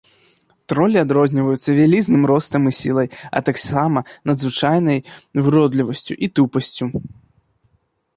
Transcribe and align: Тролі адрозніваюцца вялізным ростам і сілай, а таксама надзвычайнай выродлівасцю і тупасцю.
Тролі 0.71 0.97
адрозніваюцца 1.01 1.73
вялізным 1.79 2.23
ростам 2.31 2.61
і 2.71 2.73
сілай, 2.77 3.07
а 3.39 3.41
таксама 3.49 3.99
надзвычайнай 4.31 4.99
выродлівасцю 5.49 6.13
і 6.29 6.31
тупасцю. 6.39 6.85